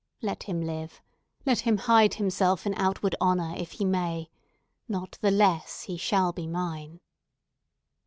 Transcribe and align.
Let 0.23 0.41
him 0.41 0.61
live! 0.61 0.99
Let 1.45 1.59
him 1.59 1.77
hide 1.77 2.15
himself 2.15 2.65
in 2.65 2.73
outward 2.73 3.13
honour, 3.21 3.53
if 3.55 3.73
he 3.73 3.85
may! 3.85 4.31
Not 4.87 5.19
the 5.21 5.29
less 5.29 5.83
he 5.83 5.95
shall 5.95 6.33
be 6.33 6.47
mine!" 6.47 7.01